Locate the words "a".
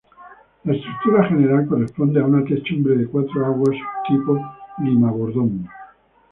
2.19-2.25, 3.05-3.07